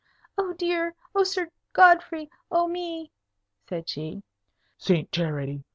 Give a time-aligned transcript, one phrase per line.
[0.35, 2.31] "Oh, dear: oh, Sir Godfrey!
[2.49, 3.11] Oh, me!"
[3.67, 4.23] said she.
[4.75, 5.63] "Saint Charity!